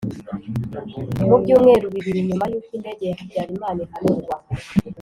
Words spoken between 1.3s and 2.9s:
byumweru bibiri nyuma y’uko